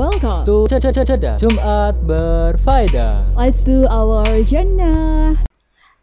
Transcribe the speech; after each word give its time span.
welcome 0.00 0.48
to 0.48 0.64
Ceda 0.64 1.36
Jumat 1.36 1.92
Berfaedah. 2.08 3.36
Let's 3.36 3.60
do 3.68 3.84
our 3.84 4.24
jannah. 4.48 5.36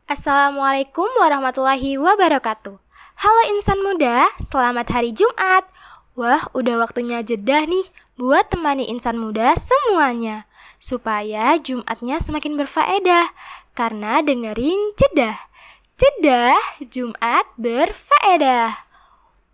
Assalamualaikum 0.06 1.10
warahmatullahi 1.18 1.98
wabarakatuh. 1.98 2.78
Halo 3.18 3.42
insan 3.58 3.82
muda, 3.82 4.30
selamat 4.38 4.94
hari 4.94 5.18
Jumat. 5.18 5.66
Wah, 6.14 6.46
udah 6.54 6.86
waktunya 6.86 7.26
jeda 7.26 7.66
nih 7.66 7.90
buat 8.22 8.54
temani 8.54 8.86
insan 8.86 9.18
muda 9.18 9.58
semuanya. 9.58 10.46
Supaya 10.78 11.58
Jumatnya 11.58 12.22
semakin 12.22 12.54
berfaedah. 12.54 13.34
Karena 13.74 14.22
dengerin 14.22 14.94
jeda. 14.94 15.50
Jeda 15.98 16.54
Jumat 16.86 17.50
berfaedah. 17.58 18.78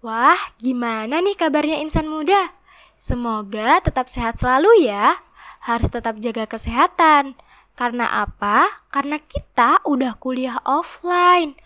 Wah, 0.03 0.51
gimana 0.59 1.23
nih 1.23 1.39
kabarnya 1.39 1.79
insan 1.79 2.11
muda? 2.11 2.51
Semoga 2.97 3.83
tetap 3.83 4.07
sehat 4.07 4.39
selalu 4.39 4.87
ya. 4.87 5.21
Harus 5.63 5.91
tetap 5.91 6.17
jaga 6.23 6.47
kesehatan. 6.47 7.35
Karena 7.73 8.25
apa? 8.25 8.85
Karena 8.93 9.17
kita 9.17 9.81
udah 9.83 10.15
kuliah 10.17 10.61
offline. 10.63 11.57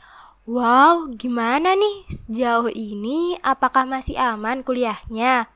Wow, 0.47 1.11
gimana 1.11 1.75
nih 1.75 2.07
sejauh 2.07 2.71
ini? 2.71 3.35
Apakah 3.43 3.83
masih 3.83 4.15
aman 4.15 4.63
kuliahnya? 4.63 5.51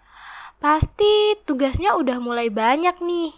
Pasti 0.61 1.33
tugasnya 1.49 1.97
udah 1.97 2.21
mulai 2.21 2.53
banyak 2.53 3.01
nih. 3.01 3.33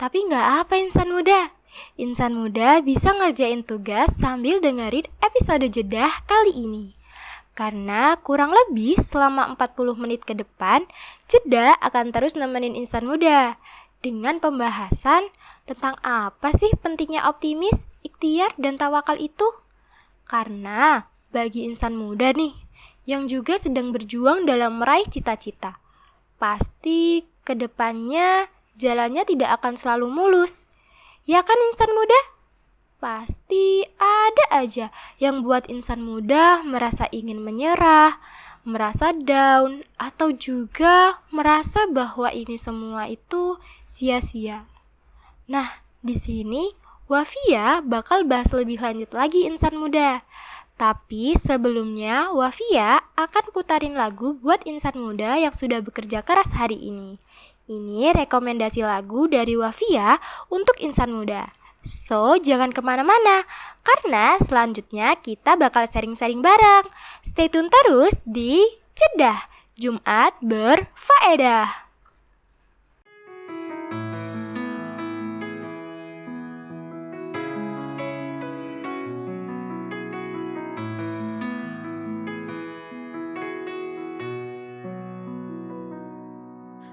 Tapi 0.00 0.24
nggak 0.24 0.46
apa 0.64 0.80
insan 0.80 1.12
muda. 1.12 1.52
Insan 2.00 2.32
muda 2.32 2.80
bisa 2.80 3.12
ngerjain 3.12 3.60
tugas 3.60 4.16
sambil 4.16 4.64
dengerin 4.64 5.04
episode 5.20 5.68
jedah 5.68 6.24
kali 6.24 6.56
ini. 6.56 6.95
Karena 7.56 8.20
kurang 8.20 8.52
lebih 8.52 9.00
selama 9.00 9.56
40 9.56 9.96
menit 9.96 10.28
ke 10.28 10.36
depan, 10.36 10.84
jeda 11.24 11.72
akan 11.80 12.12
terus 12.12 12.36
nemenin 12.36 12.76
insan 12.76 13.08
muda 13.08 13.56
dengan 14.04 14.36
pembahasan 14.36 15.32
tentang 15.64 15.96
apa 16.04 16.52
sih 16.52 16.68
pentingnya 16.84 17.24
optimis, 17.24 17.88
ikhtiar, 18.04 18.52
dan 18.60 18.76
tawakal 18.76 19.16
itu. 19.16 19.48
Karena 20.28 21.08
bagi 21.32 21.64
insan 21.64 21.96
muda 21.96 22.36
nih, 22.36 22.52
yang 23.08 23.24
juga 23.24 23.56
sedang 23.56 23.88
berjuang 23.88 24.44
dalam 24.44 24.84
meraih 24.84 25.08
cita-cita, 25.08 25.80
pasti 26.36 27.24
ke 27.40 27.56
depannya 27.56 28.52
jalannya 28.76 29.24
tidak 29.24 29.64
akan 29.64 29.80
selalu 29.80 30.12
mulus. 30.12 30.60
Ya 31.24 31.40
kan 31.40 31.56
insan 31.72 31.88
muda? 31.88 32.35
Pasti 32.96 33.84
ada 34.00 34.64
aja 34.64 34.88
yang 35.20 35.44
buat 35.44 35.68
insan 35.68 36.00
muda 36.00 36.64
merasa 36.64 37.04
ingin 37.12 37.44
menyerah, 37.44 38.16
merasa 38.64 39.12
down, 39.12 39.84
atau 40.00 40.32
juga 40.32 41.20
merasa 41.28 41.84
bahwa 41.84 42.32
ini 42.32 42.56
semua 42.56 43.04
itu 43.04 43.60
sia-sia. 43.84 44.64
Nah, 45.44 45.84
di 46.00 46.16
sini 46.16 46.72
Wafia 47.06 47.84
bakal 47.84 48.26
bahas 48.26 48.50
lebih 48.50 48.82
lanjut 48.82 49.14
lagi 49.14 49.46
insan 49.46 49.78
muda. 49.78 50.26
Tapi 50.74 51.38
sebelumnya 51.38 52.32
Wafia 52.32 53.04
akan 53.14 53.54
putarin 53.54 53.94
lagu 53.94 54.34
buat 54.40 54.64
insan 54.64 54.98
muda 54.98 55.38
yang 55.38 55.54
sudah 55.54 55.84
bekerja 55.84 56.24
keras 56.24 56.56
hari 56.56 56.80
ini. 56.80 57.22
Ini 57.68 58.10
rekomendasi 58.10 58.82
lagu 58.82 59.28
dari 59.30 59.54
Wafia 59.54 60.16
untuk 60.50 60.80
insan 60.82 61.14
muda. 61.14 61.52
So, 61.86 62.34
jangan 62.34 62.74
ke 62.74 62.82
mana-mana, 62.82 63.46
karena 63.86 64.34
selanjutnya 64.42 65.14
kita 65.22 65.54
bakal 65.54 65.86
sharing-sharing 65.86 66.42
bareng. 66.42 66.90
Stay 67.22 67.46
tune 67.46 67.70
terus 67.70 68.18
di 68.26 68.66
Cedah 68.98 69.46
Jumat 69.78 70.34
Berfaedah. 70.42 71.86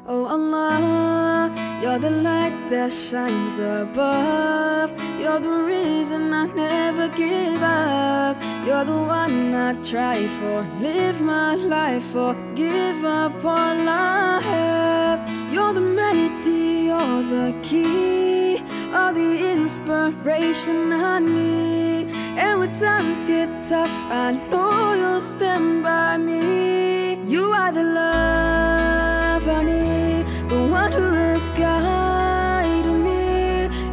Oh 0.03 0.27
Allah, 0.27 0.82
you're 1.93 2.09
the 2.09 2.23
light 2.23 2.67
that 2.69 2.91
shines 2.91 3.59
above. 3.59 4.89
You're 5.21 5.39
the 5.39 5.63
reason 5.73 6.33
I 6.33 6.47
never 6.47 7.07
give 7.09 7.61
up. 7.61 8.35
You're 8.65 8.83
the 8.83 8.97
one 9.19 9.53
I 9.53 9.73
try 9.83 10.27
for, 10.39 10.63
live 10.79 11.21
my 11.21 11.53
life 11.53 12.05
for, 12.05 12.33
give 12.55 13.05
up 13.05 13.45
all 13.45 13.87
I 13.87 14.41
have. 14.41 15.53
You're 15.53 15.73
the 15.73 15.81
melody, 15.81 16.87
you're 16.89 17.23
the 17.35 17.55
key, 17.61 18.57
all 18.91 19.13
the 19.13 19.51
inspiration 19.51 20.91
I 20.93 21.19
need. 21.19 22.07
And 22.41 22.59
when 22.59 22.73
times 22.73 23.23
get 23.23 23.49
tough, 23.63 23.97
I 24.09 24.31
know 24.49 24.93
you'll 24.93 25.21
stand 25.21 25.83
by 25.83 26.17
me. 26.17 27.21
You 27.25 27.51
are 27.51 27.71
the 27.71 27.83
love 27.83 29.47
I 29.47 29.61
need, 29.61 29.92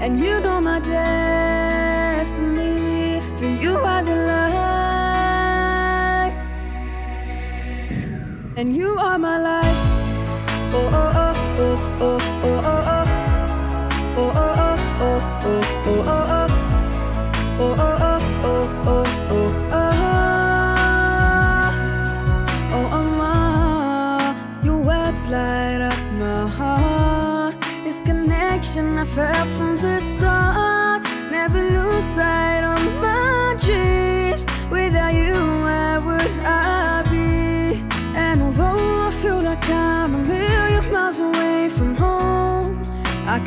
and 0.00 0.19
you 0.19 0.41
know 0.41 0.61
my 0.61 0.81
destiny. 0.81 1.21
For 3.38 3.47
you 3.47 3.77
are 3.77 4.03
the 4.03 4.16
light, 4.31 4.50
and 8.56 8.75
you 8.77 8.97
are 8.97 9.19
my 9.19 9.39
life. 9.39 9.77
Oh 10.72 10.89
oh 10.93 11.10
oh 11.19 11.34
oh 11.66 11.78
oh 12.00 12.40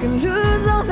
can 0.04 0.20
lose 0.22 0.68
all 0.68 0.83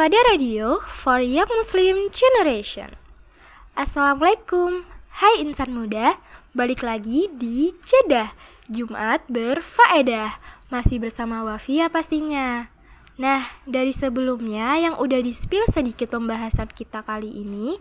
Sufada 0.00 0.32
Radio 0.32 0.80
for 0.80 1.20
Young 1.20 1.52
Muslim 1.60 2.08
Generation. 2.08 2.96
Assalamualaikum, 3.76 4.88
hai 5.20 5.44
insan 5.44 5.76
muda, 5.76 6.16
balik 6.56 6.80
lagi 6.80 7.28
di 7.36 7.76
Jeddah, 7.84 8.32
Jumat 8.64 9.20
berfaedah, 9.28 10.40
masih 10.72 11.04
bersama 11.04 11.44
Wafia 11.44 11.92
pastinya. 11.92 12.72
Nah, 13.20 13.44
dari 13.68 13.92
sebelumnya 13.92 14.80
yang 14.80 14.96
udah 14.96 15.20
di-spill 15.20 15.68
sedikit 15.68 16.16
pembahasan 16.16 16.72
kita 16.72 17.04
kali 17.04 17.28
ini, 17.28 17.76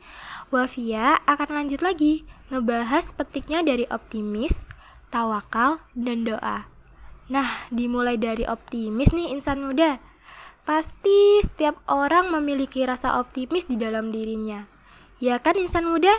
Wafia 0.52 1.24
akan 1.24 1.56
lanjut 1.56 1.80
lagi 1.80 2.28
ngebahas 2.52 3.16
petiknya 3.16 3.64
dari 3.64 3.88
optimis, 3.88 4.68
tawakal, 5.08 5.80
dan 5.96 6.28
doa. 6.28 6.68
Nah, 7.32 7.64
dimulai 7.72 8.20
dari 8.20 8.44
optimis 8.44 9.16
nih 9.16 9.32
insan 9.32 9.64
muda. 9.64 10.04
Pasti 10.70 11.42
setiap 11.42 11.82
orang 11.90 12.30
memiliki 12.30 12.86
rasa 12.86 13.18
optimis 13.18 13.66
di 13.66 13.74
dalam 13.74 14.14
dirinya. 14.14 14.70
Ya 15.18 15.42
kan 15.42 15.58
insan 15.58 15.90
muda? 15.90 16.14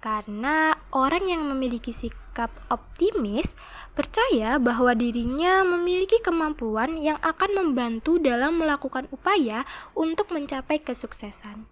Karena 0.00 0.72
orang 0.88 1.28
yang 1.28 1.44
memiliki 1.44 1.92
sikap 1.92 2.48
optimis 2.72 3.52
percaya 3.92 4.56
bahwa 4.56 4.96
dirinya 4.96 5.68
memiliki 5.68 6.16
kemampuan 6.24 6.96
yang 6.96 7.20
akan 7.20 7.60
membantu 7.60 8.16
dalam 8.16 8.56
melakukan 8.56 9.04
upaya 9.12 9.68
untuk 9.92 10.32
mencapai 10.32 10.80
kesuksesan. 10.80 11.68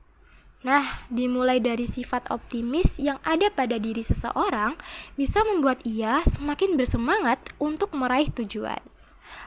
Nah, 0.69 1.09
dimulai 1.09 1.65
dari 1.65 1.89
sifat 1.89 2.29
optimis 2.29 3.01
yang 3.01 3.25
ada 3.25 3.49
pada 3.49 3.81
diri 3.81 4.05
seseorang 4.05 4.77
bisa 5.17 5.41
membuat 5.49 5.81
ia 5.89 6.21
semakin 6.29 6.77
bersemangat 6.77 7.41
untuk 7.57 7.97
meraih 7.97 8.29
tujuan. 8.37 8.85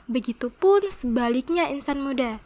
Begitupun 0.10 0.90
sebaliknya 0.90 1.70
insan 1.70 2.02
muda. 2.02 2.42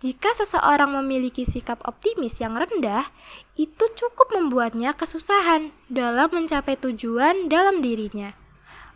Jika 0.00 0.32
seseorang 0.32 0.96
memiliki 0.96 1.44
sikap 1.44 1.84
optimis 1.84 2.40
yang 2.40 2.56
rendah, 2.56 3.12
itu 3.52 3.84
cukup 3.92 4.32
membuatnya 4.32 4.96
kesusahan 4.96 5.76
dalam 5.92 6.32
mencapai 6.32 6.80
tujuan 6.80 7.52
dalam 7.52 7.84
dirinya. 7.84 8.32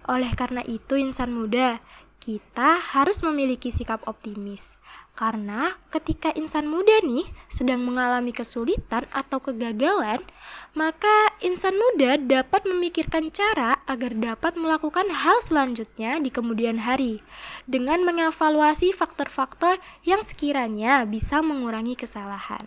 Oleh 0.08 0.32
karena 0.32 0.64
itu, 0.64 0.96
insan 0.96 1.36
muda, 1.36 1.84
kita 2.24 2.80
harus 2.80 3.20
memiliki 3.20 3.68
sikap 3.68 4.00
optimis. 4.08 4.80
Karena 5.14 5.78
ketika 5.94 6.34
insan 6.34 6.66
muda 6.66 6.98
nih 7.06 7.22
sedang 7.46 7.86
mengalami 7.86 8.34
kesulitan 8.34 9.06
atau 9.14 9.38
kegagalan, 9.38 10.18
maka 10.74 11.30
insan 11.38 11.78
muda 11.78 12.18
dapat 12.18 12.66
memikirkan 12.66 13.30
cara 13.30 13.78
agar 13.86 14.10
dapat 14.18 14.58
melakukan 14.58 15.06
hal 15.14 15.38
selanjutnya 15.38 16.18
di 16.18 16.34
kemudian 16.34 16.82
hari 16.82 17.22
dengan 17.70 18.02
mengevaluasi 18.02 18.90
faktor-faktor 18.90 19.78
yang 20.02 20.18
sekiranya 20.26 21.06
bisa 21.06 21.38
mengurangi 21.46 21.94
kesalahan. 21.94 22.66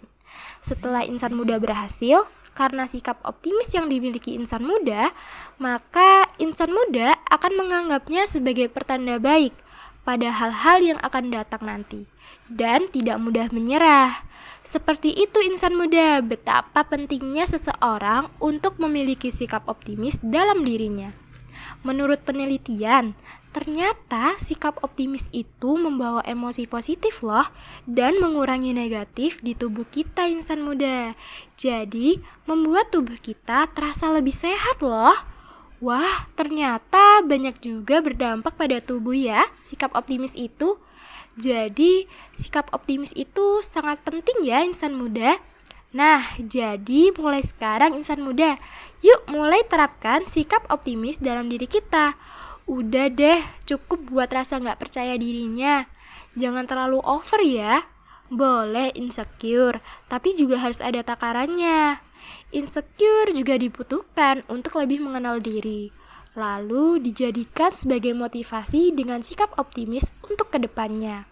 Setelah 0.63 1.03
insan 1.03 1.35
muda 1.35 1.59
berhasil, 1.59 2.31
karena 2.55 2.87
sikap 2.87 3.19
optimis 3.27 3.75
yang 3.75 3.91
dimiliki 3.91 4.33
insan 4.39 4.63
muda, 4.63 5.11
maka 5.59 6.31
insan 6.39 6.71
muda 6.71 7.19
akan 7.27 7.59
menganggapnya 7.59 8.23
sebagai 8.23 8.71
pertanda 8.71 9.19
baik 9.19 9.51
pada 10.07 10.31
hal-hal 10.31 10.79
yang 10.79 10.99
akan 11.03 11.27
datang 11.27 11.67
nanti 11.67 12.07
dan 12.51 12.91
tidak 12.91 13.19
mudah 13.19 13.47
menyerah. 13.51 14.27
Seperti 14.67 15.15
itu 15.15 15.39
insan 15.47 15.79
muda, 15.79 16.19
betapa 16.19 16.83
pentingnya 16.83 17.47
seseorang 17.47 18.27
untuk 18.43 18.75
memiliki 18.83 19.31
sikap 19.31 19.63
optimis 19.71 20.19
dalam 20.19 20.67
dirinya. 20.67 21.15
Menurut 21.87 22.27
penelitian, 22.27 23.15
ternyata 23.55 24.35
sikap 24.35 24.75
optimis 24.83 25.31
itu 25.31 25.79
membawa 25.79 26.19
emosi 26.27 26.67
positif 26.67 27.23
loh 27.23 27.47
dan 27.87 28.19
mengurangi 28.19 28.75
negatif 28.75 29.39
di 29.39 29.55
tubuh 29.55 29.87
kita 29.87 30.27
insan 30.27 30.67
muda. 30.67 31.15
Jadi, 31.55 32.19
membuat 32.43 32.91
tubuh 32.91 33.15
kita 33.15 33.71
terasa 33.71 34.11
lebih 34.11 34.35
sehat 34.35 34.83
loh. 34.83 35.15
Wah, 35.79 36.27
ternyata 36.35 37.23
banyak 37.23 37.61
juga 37.63 38.03
berdampak 38.03 38.57
pada 38.59 38.83
tubuh 38.83 39.15
ya, 39.15 39.47
sikap 39.63 39.95
optimis 39.95 40.35
itu. 40.35 40.75
Jadi, 41.37 42.09
sikap 42.33 42.73
optimis 42.73 43.13
itu 43.13 43.61
sangat 43.61 44.01
penting 44.01 44.41
ya 44.41 44.65
insan 44.65 44.97
muda. 44.97 45.37
Nah, 45.93 46.25
jadi 46.41 47.13
mulai 47.13 47.45
sekarang 47.45 47.93
insan 47.93 48.25
muda, 48.25 48.57
yuk 49.05 49.23
mulai 49.29 49.61
terapkan 49.69 50.25
sikap 50.25 50.65
optimis 50.67 51.21
dalam 51.21 51.47
diri 51.47 51.69
kita. 51.69 52.17
Udah 52.67 53.07
deh, 53.13 53.39
cukup 53.63 54.09
buat 54.09 54.29
rasa 54.33 54.57
nggak 54.59 54.81
percaya 54.81 55.15
dirinya. 55.15 55.87
Jangan 56.35 56.65
terlalu 56.65 56.99
over 57.05 57.39
ya. 57.45 57.85
Boleh 58.27 58.91
insecure, 58.97 59.79
tapi 60.11 60.35
juga 60.35 60.59
harus 60.59 60.83
ada 60.83 60.99
takarannya. 60.99 62.03
Insecure 62.51 63.31
juga 63.31 63.55
dibutuhkan 63.55 64.43
untuk 64.51 64.75
lebih 64.75 64.99
mengenal 64.99 65.39
diri 65.39 65.95
lalu 66.37 67.01
dijadikan 67.01 67.73
sebagai 67.73 68.13
motivasi 68.13 68.93
dengan 68.93 69.25
sikap 69.25 69.57
optimis 69.57 70.13
untuk 70.29 70.53
ke 70.53 70.61
depannya. 70.61 71.25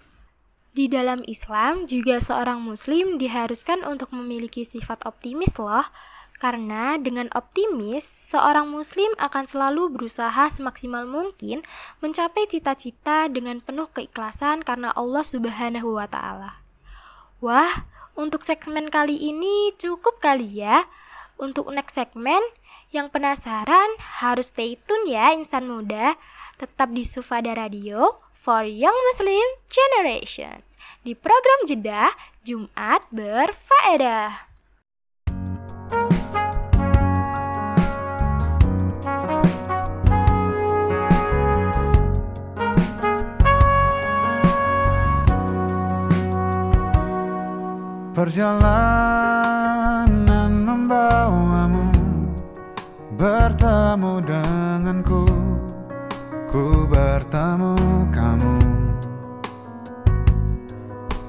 Di 0.75 0.91
dalam 0.91 1.23
Islam 1.23 1.87
juga 1.87 2.19
seorang 2.19 2.59
muslim 2.59 3.15
diharuskan 3.15 3.85
untuk 3.87 4.11
memiliki 4.11 4.67
sifat 4.67 5.07
optimis 5.07 5.55
loh, 5.55 5.87
karena 6.35 6.99
dengan 6.99 7.31
optimis, 7.31 8.03
seorang 8.03 8.67
muslim 8.67 9.07
akan 9.15 9.47
selalu 9.47 9.87
berusaha 9.95 10.51
semaksimal 10.51 11.07
mungkin 11.07 11.63
mencapai 12.03 12.43
cita-cita 12.51 13.31
dengan 13.31 13.63
penuh 13.63 13.87
keikhlasan 13.95 14.67
karena 14.67 14.91
Allah 14.91 15.23
Subhanahu 15.23 15.95
wa 15.95 16.11
taala. 16.11 16.59
Wah, 17.39 17.87
untuk 18.19 18.43
segmen 18.43 18.91
kali 18.91 19.15
ini 19.15 19.71
cukup 19.79 20.19
kali 20.19 20.59
ya. 20.59 20.91
Untuk 21.39 21.71
next 21.71 21.95
segmen, 21.95 22.43
yang 22.95 23.11
penasaran 23.11 23.99
harus 24.23 24.55
stay 24.55 24.79
tune 24.87 25.11
ya 25.11 25.35
insan 25.35 25.67
muda. 25.67 26.15
Tetap 26.55 26.95
di 26.95 27.03
Sufada 27.03 27.51
Radio 27.51 28.23
for 28.31 28.63
Young 28.63 28.95
Muslim 29.11 29.43
Generation. 29.67 30.63
Di 31.03 31.11
program 31.11 31.67
Jeda 31.67 32.15
Jumat 32.47 33.03
berfaedah. 33.11 34.47
Perjalanan 48.15 49.24
bertemu 53.15 54.19
denganku 54.19 55.23
Ku 56.51 56.87
bertemu 56.87 57.75
kamu. 58.11 58.59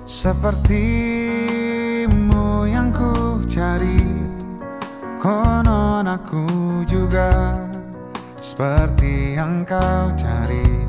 Sepertimu 0.07 0.79
yang 2.71 2.95
ku 2.95 3.43
cari 3.47 4.15
Konon 5.19 6.07
aku 6.07 6.47
juga 6.87 7.67
Seperti 8.39 9.35
yang 9.35 9.67
kau 9.67 10.15
cari. 10.15 10.87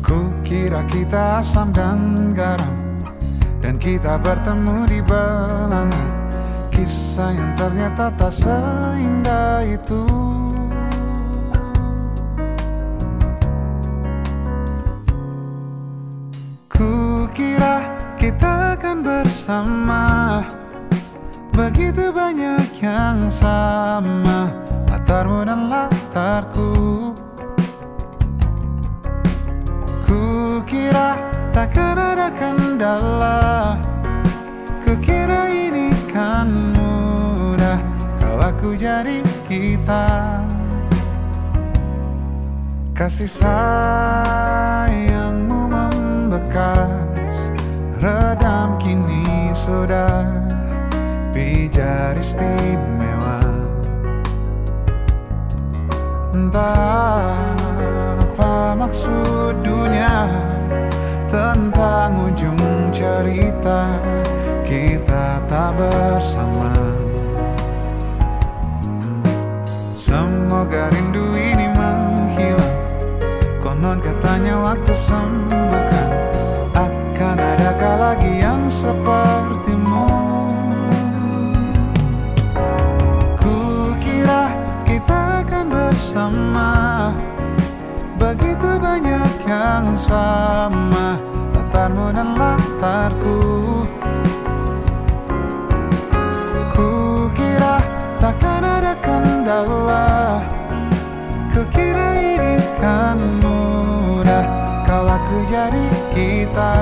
Ku 0.00 0.32
kira 0.40 0.84
kita 0.88 1.44
asam 1.44 1.72
dan 1.72 2.32
garam 2.32 2.76
Dan 3.60 3.76
kita 3.76 4.16
bertemu 4.16 4.88
di 4.88 5.04
belanga 5.04 6.15
Kisah 6.76 7.32
yang 7.32 7.52
ternyata 7.56 8.12
tak 8.12 8.28
seindah 8.28 9.64
itu. 9.64 10.04
Ku 16.68 17.24
kira 17.32 17.80
kita 18.20 18.76
akan 18.76 19.00
bersama. 19.00 20.04
Begitu 21.56 22.12
banyak 22.12 22.68
yang 22.84 23.32
sama 23.32 24.52
Latarmu 24.92 25.48
dan 25.48 25.72
latarku. 25.72 26.72
Ku 30.04 30.22
kira 30.68 31.16
takkan 31.56 31.96
ada 31.96 32.28
kendala. 32.28 33.80
Kukira 34.84 35.48
ini 35.48 35.95
kan 36.16 36.48
mudah 36.72 37.76
Kalau 38.16 38.40
aku 38.40 38.72
jadi 38.72 39.20
kita. 39.52 40.40
Kasih 42.96 43.28
sayangmu 43.28 44.08
membekas 45.68 47.52
Redam 48.00 48.80
kini 48.80 49.52
sudah. 49.52 50.24
Pijar 51.36 52.16
istimewa. 52.16 53.44
Entah 56.32 57.36
apa 58.16 58.72
maksud 58.72 59.60
dunia 59.60 60.24
Tentang 61.28 62.16
ujung 62.32 62.56
bersama. 65.76 66.72
Semoga 69.94 70.90
rindu 70.90 71.22
ini 71.36 71.70
menghilang. 71.70 72.76
Konon 73.62 73.98
katanya 74.02 74.58
waktu 74.58 74.94
sembuhkan. 74.94 76.08
Akan 76.74 77.36
adakah 77.38 77.94
lagi 77.96 78.32
yang 78.42 78.68
sepertimu? 78.68 80.08
Kukira 83.40 84.52
kita 84.84 85.46
akan 85.46 85.64
bersama. 85.70 86.70
Begitu 88.16 88.68
banyak 88.82 89.32
yang 89.46 89.94
sama. 89.94 91.16
Latarmu 91.56 92.12
dan 92.14 92.28
latarku 92.36 93.36
kendala 99.46 100.42
Kukira 101.54 102.18
ini 102.18 102.58
kan 102.82 103.14
mudah 103.38 104.42
Kau 104.82 105.06
aku 105.06 105.46
jadi 105.50 105.82
kita. 106.14 106.74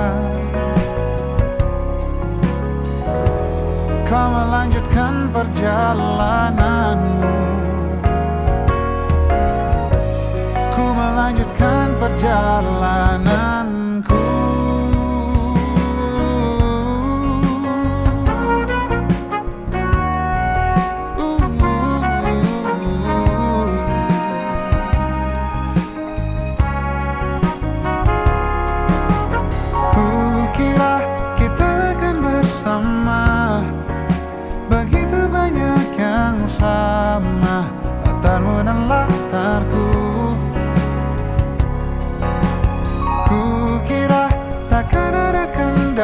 Kau 4.04 4.28
melanjutkan 4.28 5.33
perjalananmu. 5.33 7.37
Ku 10.68 10.85
melanjutkan 10.92 11.97
perjalananku 11.97 13.53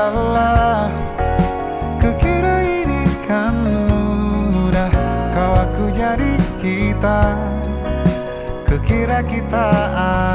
kendala 0.01 0.89
Kukira 2.01 2.65
ini 2.65 3.05
kan 3.29 3.53
mudah. 3.53 4.89
Kau 5.37 5.53
aku 5.61 5.93
jadi 5.93 6.41
kita 6.57 7.37
Kukira 8.65 9.21
kita 9.21 9.69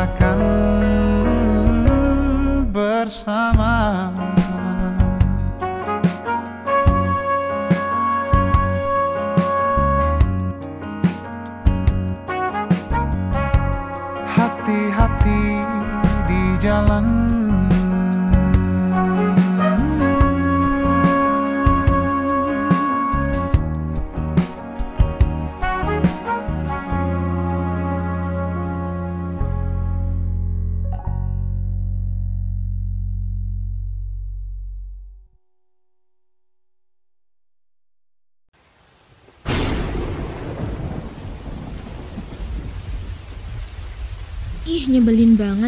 akan 0.06 0.40
bersama 2.70 3.75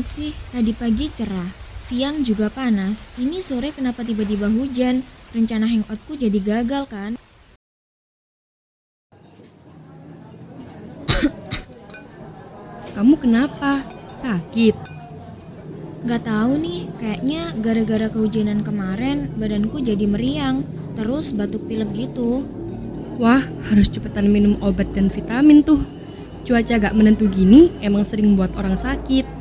banget 0.08 0.32
sih. 0.32 0.32
Tadi 0.56 0.72
pagi 0.72 1.12
cerah, 1.12 1.52
siang 1.84 2.24
juga 2.24 2.48
panas. 2.48 3.12
Ini 3.20 3.44
sore 3.44 3.76
kenapa 3.76 4.08
tiba-tiba 4.08 4.48
hujan? 4.48 5.04
Rencana 5.36 5.68
hangoutku 5.68 6.16
jadi 6.16 6.40
gagal 6.40 6.88
kan? 6.88 7.20
Kamu 12.96 13.20
kenapa? 13.20 13.84
Sakit? 14.24 14.96
Gak 16.08 16.24
tahu 16.24 16.56
nih, 16.56 16.88
kayaknya 17.04 17.52
gara-gara 17.60 18.08
kehujanan 18.08 18.64
kemarin 18.64 19.28
badanku 19.36 19.84
jadi 19.84 20.08
meriang, 20.08 20.64
terus 20.96 21.36
batuk 21.36 21.68
pilek 21.68 21.92
gitu. 21.92 22.48
Wah, 23.20 23.44
harus 23.68 23.92
cepetan 23.92 24.32
minum 24.32 24.56
obat 24.64 24.88
dan 24.96 25.12
vitamin 25.12 25.60
tuh. 25.68 25.84
Cuaca 26.48 26.80
gak 26.80 26.96
menentu 26.96 27.28
gini 27.28 27.76
emang 27.84 28.08
sering 28.08 28.40
buat 28.40 28.56
orang 28.56 28.80
sakit. 28.80 29.37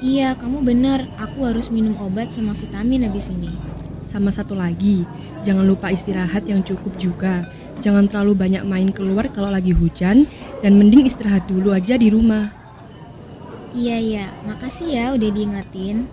Iya, 0.00 0.32
kamu 0.32 0.64
bener. 0.64 1.04
Aku 1.20 1.44
harus 1.44 1.68
minum 1.68 1.92
obat 2.00 2.32
sama 2.32 2.56
vitamin 2.56 3.04
habis 3.04 3.28
ini. 3.28 3.52
Sama 4.00 4.32
satu 4.32 4.56
lagi, 4.56 5.04
jangan 5.44 5.68
lupa 5.68 5.92
istirahat 5.92 6.48
yang 6.48 6.64
cukup 6.64 6.96
juga. 6.96 7.44
Jangan 7.84 8.08
terlalu 8.08 8.32
banyak 8.32 8.64
main 8.64 8.88
keluar 8.96 9.28
kalau 9.28 9.52
lagi 9.52 9.76
hujan 9.76 10.24
dan 10.64 10.80
mending 10.80 11.04
istirahat 11.04 11.44
dulu 11.44 11.76
aja 11.76 12.00
di 12.00 12.08
rumah. 12.08 12.48
Iya, 13.76 13.96
iya. 14.00 14.26
Makasih 14.48 14.88
ya 14.88 15.04
udah 15.12 15.30
diingetin. 15.36 16.08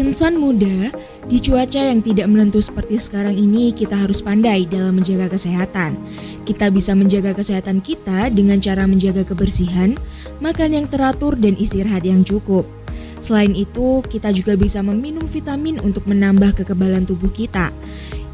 Insan 0.00 0.40
muda, 0.40 0.88
di 1.28 1.36
cuaca 1.44 1.76
yang 1.76 2.00
tidak 2.00 2.24
menentu 2.24 2.56
seperti 2.56 2.96
sekarang 2.96 3.36
ini, 3.36 3.68
kita 3.76 4.00
harus 4.00 4.24
pandai 4.24 4.64
dalam 4.64 4.96
menjaga 4.96 5.28
kesehatan. 5.28 5.92
Kita 6.50 6.66
bisa 6.66 6.98
menjaga 6.98 7.30
kesehatan 7.30 7.78
kita 7.78 8.26
dengan 8.34 8.58
cara 8.58 8.82
menjaga 8.82 9.22
kebersihan, 9.22 9.94
makan 10.42 10.74
yang 10.74 10.86
teratur, 10.90 11.38
dan 11.38 11.54
istirahat 11.54 12.02
yang 12.02 12.26
cukup. 12.26 12.66
Selain 13.22 13.54
itu, 13.54 14.02
kita 14.10 14.34
juga 14.34 14.58
bisa 14.58 14.82
meminum 14.82 15.30
vitamin 15.30 15.78
untuk 15.78 16.10
menambah 16.10 16.58
kekebalan 16.58 17.06
tubuh 17.06 17.30
kita. 17.30 17.70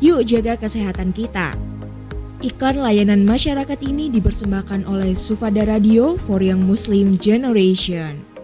Yuk 0.00 0.24
jaga 0.24 0.56
kesehatan 0.56 1.12
kita. 1.12 1.52
Iklan 2.40 2.80
layanan 2.80 3.28
masyarakat 3.28 3.84
ini 3.84 4.08
dipersembahkan 4.08 4.88
oleh 4.88 5.12
Sufada 5.12 5.68
Radio 5.68 6.16
for 6.16 6.40
Young 6.40 6.64
Muslim 6.64 7.12
Generation. 7.20 8.35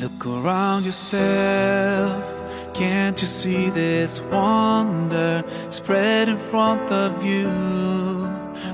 Look 0.00 0.24
around 0.24 0.86
yourself. 0.86 2.24
Can't 2.72 3.20
you 3.20 3.26
see 3.26 3.68
this 3.68 4.22
wonder 4.32 5.44
spread 5.68 6.30
in 6.30 6.38
front 6.38 6.90
of 6.90 7.22
you? 7.22 7.44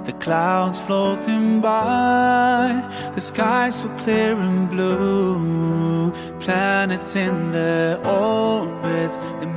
The 0.05 0.15
clouds 0.21 0.79
floating 0.79 1.61
by, 1.61 2.81
the 3.17 3.21
sky 3.21 3.71
so 3.71 3.89
clear 4.05 4.37
and 4.37 4.71
blue. 4.71 6.13
Planets 6.39 7.17
in 7.17 7.51
their 7.51 7.99
orbits, 8.07 9.19
the 9.41 9.49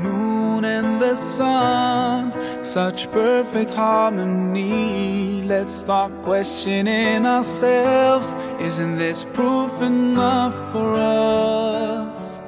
moon 0.59 0.65
and 0.65 1.01
the 1.01 1.15
sun. 1.15 2.33
Such 2.63 3.11
perfect 3.11 3.71
harmony. 3.71 5.41
Let's 5.43 5.73
start 5.73 6.11
questioning 6.23 7.25
ourselves. 7.25 8.35
Isn't 8.59 8.97
this 8.97 9.25
proof 9.33 9.71
enough 9.81 10.53
for 10.71 10.95
us? 10.95 12.41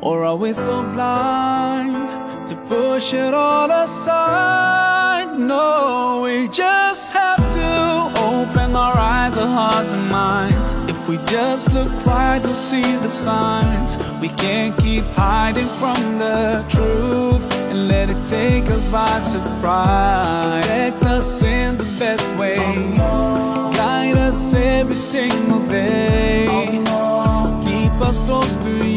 Or 0.00 0.24
are 0.24 0.36
we 0.36 0.52
so 0.52 0.82
blind 0.94 2.48
to 2.48 2.56
push 2.68 3.12
it 3.12 3.34
all 3.34 3.70
aside? 3.70 5.38
No, 5.38 6.22
we 6.24 6.48
just 6.48 7.12
have 7.12 7.42
to 7.58 8.22
open 8.22 8.76
our 8.76 8.96
eyes, 8.96 9.36
our 9.36 9.46
hearts 9.46 9.92
and 9.92 10.08
minds. 10.08 10.74
If 10.90 11.08
we 11.08 11.16
just 11.26 11.72
look 11.72 11.92
right, 12.06 12.40
we'll 12.42 12.54
see 12.54 12.96
the 12.96 13.10
signs. 13.10 13.98
We 14.20 14.28
can't 14.28 14.76
keep 14.78 15.04
hiding 15.16 15.68
from 15.80 16.18
the 16.18 16.64
truth. 16.68 17.27
And 17.78 17.88
let 17.88 18.10
it 18.10 18.26
take 18.26 18.66
us 18.70 18.88
by 18.88 19.20
surprise. 19.20 20.64
Protect 20.64 21.04
us 21.04 21.42
in 21.42 21.76
the 21.76 21.84
best 21.98 22.26
way, 22.36 22.56
guide 22.96 24.16
us 24.16 24.54
every 24.54 24.94
single 24.94 25.64
day. 25.66 26.46
Keep 27.62 27.92
us 28.08 28.18
close 28.26 28.56
to 28.58 28.70
you 28.70 28.87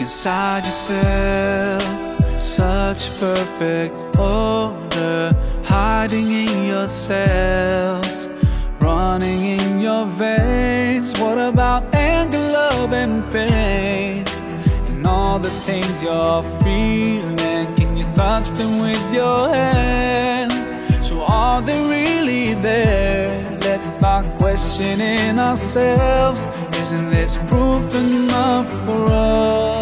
Inside 0.00 0.64
yourself, 0.64 1.82
such 2.38 3.20
perfect 3.20 3.94
order, 4.18 5.36
hiding 5.62 6.30
in 6.30 6.64
your 6.64 6.88
cells, 6.88 8.26
running 8.80 9.44
in 9.60 9.78
your 9.78 10.06
veins. 10.06 11.12
What 11.20 11.36
about 11.36 11.94
anger, 11.94 12.38
love, 12.38 12.94
and 12.94 13.30
pain? 13.30 14.24
And 14.88 15.06
all 15.06 15.38
the 15.38 15.50
things 15.50 16.02
you're 16.02 16.44
feeling, 16.60 17.74
can 17.76 17.94
you 17.94 18.10
touch 18.14 18.48
them 18.50 18.80
with 18.80 19.12
your 19.12 19.50
hand? 19.50 20.52
So 21.04 21.20
are 21.20 21.60
they 21.60 21.78
really 21.88 22.54
there? 22.54 23.58
Let's 23.60 23.92
start 23.94 24.24
questioning 24.38 25.38
ourselves. 25.38 26.48
Isn't 26.78 27.10
this 27.10 27.36
proof 27.48 27.94
enough 27.94 28.66
for 28.86 29.12
us? 29.12 29.79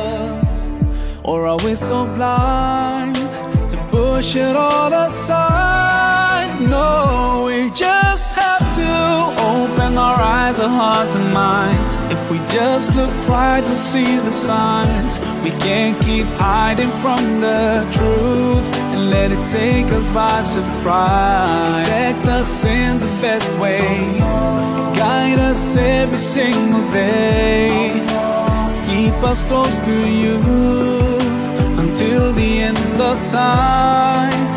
Or 1.29 1.47
are 1.47 1.59
we 1.63 1.75
so 1.75 2.07
blind 2.07 3.17
to 3.17 3.77
push 3.91 4.35
it 4.35 4.57
all 4.57 4.91
aside? 4.91 6.59
No, 6.59 7.45
we 7.45 7.69
just 7.77 8.35
have 8.35 8.65
to 8.81 8.95
open 9.55 9.99
our 9.99 10.19
eyes, 10.19 10.59
our 10.59 10.71
hearts, 10.71 11.15
and 11.17 11.31
minds. 11.35 11.97
If 12.11 12.31
we 12.31 12.39
just 12.49 12.97
look 12.97 13.13
right, 13.29 13.63
we'll 13.63 13.77
see 13.77 14.17
the 14.29 14.33
signs. 14.33 15.21
We 15.45 15.51
can't 15.61 16.01
keep 16.01 16.25
hiding 16.41 16.93
from 17.03 17.43
the 17.43 17.87
truth 17.93 18.67
and 18.93 19.11
let 19.11 19.31
it 19.31 19.45
take 19.51 19.93
us 19.99 20.11
by 20.13 20.43
surprise. 20.43 21.87
Protect 21.87 22.25
us 22.25 22.65
in 22.65 23.01
the 23.01 23.13
best 23.21 23.51
way, 23.59 24.17
guide 24.97 25.41
us 25.41 25.77
every 25.77 26.17
single 26.17 26.91
day. 26.91 27.93
Keep 28.87 29.23
us 29.31 29.43
close 29.43 29.79
to 29.81 30.09
you 30.09 31.18
until 32.19 32.33
the 32.33 32.61
end 32.61 33.01
of 33.01 33.17
time. 33.31 34.48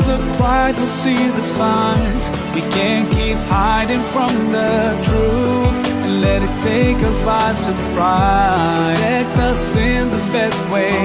Look 0.00 0.22
right, 0.40 0.74
we'll 0.74 0.86
see 0.86 1.28
the 1.38 1.42
signs. 1.42 2.30
We 2.54 2.62
can't 2.72 3.10
keep 3.10 3.36
hiding 3.50 4.00
from 4.14 4.52
the 4.52 4.98
truth 5.04 5.86
and 6.04 6.22
let 6.22 6.42
it 6.42 6.54
take 6.62 6.96
us 6.98 7.22
by 7.22 7.52
surprise. 7.52 8.96
Protect 8.96 9.36
us 9.36 9.76
in 9.76 10.10
the 10.10 10.22
best 10.32 10.60
way, 10.70 10.96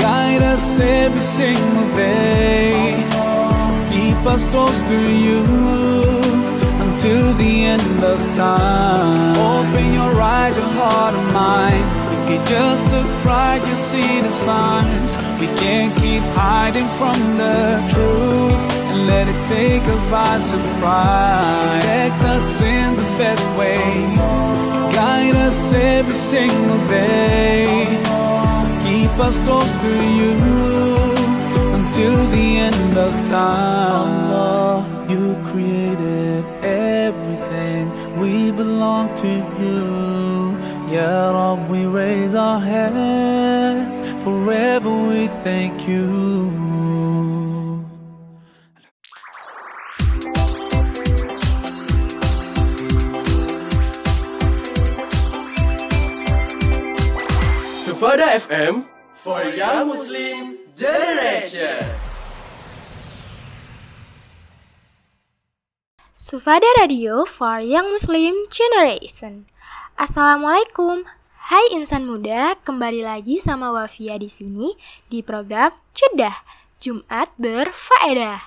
guide 0.00 0.42
us 0.42 0.80
every 0.80 1.20
single 1.20 1.88
day. 1.94 2.94
Keep 3.90 4.26
us 4.26 4.44
close 4.52 4.80
to 4.92 5.00
you 5.24 5.42
until 6.84 7.34
the 7.34 7.64
end 7.74 8.04
of 8.04 8.18
time. 8.34 9.36
Open 9.36 9.92
your 9.92 10.20
eyes, 10.20 10.56
and 10.56 10.70
heart, 10.78 11.14
and 11.14 11.32
mind. 11.32 12.03
You 12.28 12.42
just 12.46 12.90
look 12.90 13.06
right, 13.24 13.60
you 13.68 13.74
see 13.74 14.20
the 14.20 14.30
signs. 14.30 15.16
We 15.38 15.46
can't 15.62 15.94
keep 15.96 16.22
hiding 16.34 16.88
from 16.98 17.18
the 17.36 17.84
truth 17.92 18.62
and 18.88 19.06
let 19.06 19.28
it 19.28 19.40
take 19.46 19.82
us 19.82 20.10
by 20.10 20.38
surprise. 20.38 21.82
Protect 21.82 22.22
us 22.22 22.62
in 22.62 22.96
the 22.96 23.08
best 23.20 23.46
way, 23.58 23.84
guide 24.94 25.36
us 25.36 25.72
every 25.74 26.14
single 26.14 26.78
day. 26.88 27.84
Keep 28.82 29.12
us 29.26 29.36
close 29.44 29.74
to 29.84 29.94
you 30.18 30.34
until 31.76 32.16
the 32.30 32.46
end 32.68 32.96
of 32.96 33.12
time. 33.28 34.30
Allah, 34.32 35.06
you 35.10 35.36
created 35.50 36.44
everything. 36.64 37.84
We 38.18 38.50
belong 38.50 39.14
to 39.16 39.28
you. 39.60 40.33
Ya 40.94 41.34
Rab, 41.34 41.66
we 41.66 41.86
raise 41.90 42.36
our 42.38 42.60
hands. 42.62 43.98
Forever 44.22 44.94
we 45.10 45.26
thank 45.42 45.88
you. 45.90 46.06
Sufada 57.82 58.30
FM 58.38 58.86
for 59.18 59.42
Young 59.50 59.90
Muslim 59.90 60.62
Generation. 60.78 61.90
Sufada 66.14 66.70
Radio 66.78 67.26
for 67.26 67.58
Young 67.58 67.90
Muslim 67.90 68.46
Generation. 68.46 69.50
Assalamualaikum. 69.94 71.06
Hai 71.38 71.70
insan 71.70 72.02
muda, 72.02 72.58
kembali 72.66 73.06
lagi 73.06 73.38
sama 73.38 73.70
Wafia 73.70 74.18
di 74.18 74.26
sini 74.26 74.74
di 75.06 75.22
program 75.22 75.70
Cedah 75.94 76.34
Jumat 76.82 77.30
berfaedah. 77.38 78.42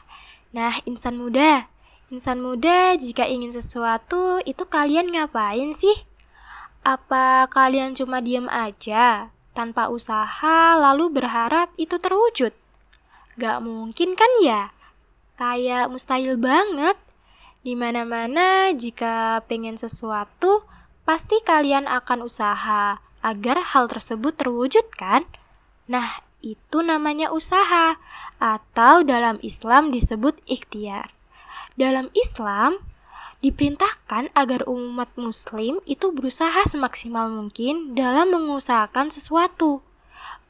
Nah, 0.52 0.76
insan 0.84 1.16
muda, 1.16 1.72
insan 2.12 2.44
muda 2.44 3.00
jika 3.00 3.24
ingin 3.24 3.56
sesuatu 3.56 4.44
itu 4.44 4.60
kalian 4.68 5.08
ngapain 5.16 5.72
sih? 5.72 5.96
Apa 6.84 7.48
kalian 7.48 7.96
cuma 7.96 8.20
diem 8.20 8.52
aja 8.52 9.32
tanpa 9.56 9.88
usaha 9.88 10.76
lalu 10.76 11.16
berharap 11.16 11.72
itu 11.80 11.96
terwujud? 11.96 12.52
Gak 13.40 13.64
mungkin 13.64 14.20
kan 14.20 14.32
ya? 14.44 14.76
Kayak 15.40 15.96
mustahil 15.96 16.36
banget. 16.36 17.00
Di 17.64 17.72
mana-mana 17.72 18.76
jika 18.76 19.40
pengen 19.48 19.80
sesuatu, 19.80 20.68
pasti 21.08 21.40
kalian 21.40 21.88
akan 21.88 22.28
usaha 22.28 23.00
agar 23.24 23.58
hal 23.64 23.88
tersebut 23.88 24.36
terwujud 24.36 24.84
kan? 24.92 25.24
Nah, 25.88 26.20
itu 26.44 26.84
namanya 26.84 27.32
usaha 27.32 27.96
atau 28.44 29.08
dalam 29.08 29.40
Islam 29.40 29.96
disebut 29.96 30.36
ikhtiar. 30.44 31.16
Dalam 31.80 32.12
Islam, 32.12 32.84
diperintahkan 33.40 34.34
agar 34.36 34.68
umat 34.68 35.08
muslim 35.16 35.80
itu 35.88 36.12
berusaha 36.12 36.68
semaksimal 36.68 37.32
mungkin 37.32 37.96
dalam 37.96 38.34
mengusahakan 38.36 39.08
sesuatu. 39.08 39.86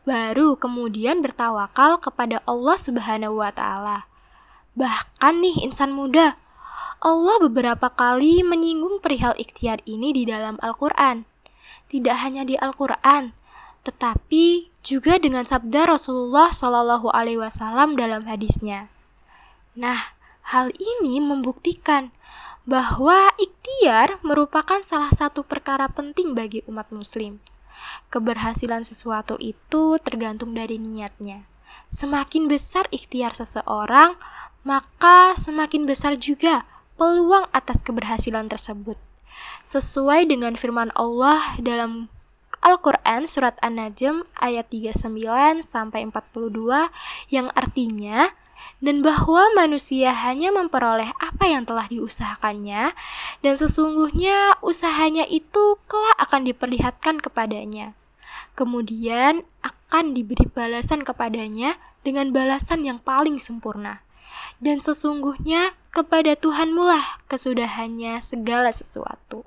Baru 0.07 0.55
kemudian 0.55 1.19
bertawakal 1.19 1.99
kepada 1.99 2.39
Allah 2.47 2.79
Subhanahu 2.79 3.43
wa 3.43 3.51
taala. 3.51 4.07
Bahkan 4.79 5.43
nih 5.43 5.67
insan 5.67 5.91
muda, 5.91 6.39
Allah 6.97 7.37
beberapa 7.45 7.93
kali 7.93 8.41
menyinggung 8.41 8.97
perihal 9.05 9.37
ikhtiar 9.37 9.85
ini 9.85 10.13
di 10.17 10.25
dalam 10.25 10.57
Al-Qur'an. 10.65 11.29
Tidak 11.93 12.17
hanya 12.25 12.41
di 12.41 12.57
Al-Qur'an, 12.57 13.37
tetapi 13.85 14.73
juga 14.81 15.21
dengan 15.21 15.45
sabda 15.45 15.93
Rasulullah 15.93 16.49
Shallallahu 16.49 17.13
alaihi 17.13 17.37
wasallam 17.37 17.93
dalam 17.93 18.25
hadisnya. 18.25 18.89
Nah, 19.77 20.17
hal 20.49 20.73
ini 20.81 21.21
membuktikan 21.21 22.09
bahwa 22.67 23.31
ikhtiar 23.37 24.19
merupakan 24.25 24.81
salah 24.83 25.13
satu 25.13 25.45
perkara 25.45 25.87
penting 25.87 26.33
bagi 26.33 26.65
umat 26.67 26.89
muslim. 26.89 27.39
Keberhasilan 28.11 28.83
sesuatu 28.83 29.37
itu 29.37 30.01
tergantung 30.01 30.57
dari 30.57 30.81
niatnya. 30.81 31.45
Semakin 31.87 32.51
besar 32.51 32.89
ikhtiar 32.91 33.37
seseorang, 33.37 34.19
maka 34.67 35.37
semakin 35.39 35.87
besar 35.87 36.19
juga 36.19 36.67
peluang 36.97 37.45
atas 37.53 37.85
keberhasilan 37.85 38.49
tersebut. 38.49 38.97
Sesuai 39.61 40.25
dengan 40.25 40.57
firman 40.57 40.89
Allah 40.97 41.55
dalam 41.61 42.09
Al-Quran 42.65 43.29
Surat 43.29 43.53
An-Najm 43.61 44.25
ayat 44.41 44.73
39 44.73 45.61
sampai 45.61 46.09
42 46.09 46.89
yang 47.29 47.53
artinya 47.53 48.33
dan 48.81 49.05
bahwa 49.05 49.49
manusia 49.53 50.13
hanya 50.13 50.49
memperoleh 50.53 51.13
apa 51.21 51.45
yang 51.49 51.65
telah 51.65 51.85
diusahakannya 51.89 52.93
dan 53.45 53.53
sesungguhnya 53.53 54.57
usahanya 54.65 55.25
itu 55.29 55.77
kelak 55.85 56.17
akan 56.17 56.49
diperlihatkan 56.49 57.21
kepadanya. 57.21 57.93
Kemudian 58.57 59.45
akan 59.61 60.17
diberi 60.17 60.49
balasan 60.49 61.05
kepadanya 61.05 61.77
dengan 62.01 62.33
balasan 62.33 62.85
yang 62.85 62.97
paling 62.97 63.37
sempurna. 63.37 64.06
Dan 64.57 64.81
sesungguhnya 64.81 65.77
kepada 65.93 66.37
Tuhanmu 66.37 66.83
lah 66.85 67.21
kesudahannya 67.29 68.21
segala 68.21 68.73
sesuatu. 68.73 69.45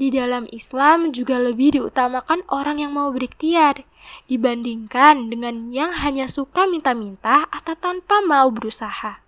Di 0.00 0.08
dalam 0.08 0.48
Islam 0.48 1.12
juga 1.12 1.36
lebih 1.36 1.76
diutamakan 1.76 2.46
orang 2.48 2.80
yang 2.80 2.96
mau 2.96 3.12
berikhtiar 3.12 3.84
dibandingkan 4.32 5.28
dengan 5.28 5.68
yang 5.68 5.92
hanya 5.92 6.24
suka 6.24 6.64
minta-minta 6.64 7.44
atau 7.52 7.76
tanpa 7.76 8.24
mau 8.24 8.48
berusaha. 8.48 9.20